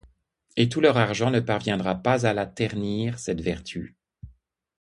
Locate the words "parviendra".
1.39-1.93